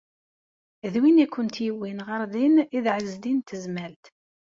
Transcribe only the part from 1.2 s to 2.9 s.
i kent-yewwin ɣer din i d